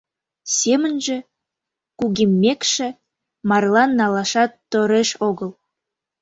Семынже, 0.57 1.17
кугеммекше, 1.99 2.87
марлан 3.49 3.89
налашат 3.99 4.51
тореш 4.71 5.09
огыл. 5.29 5.51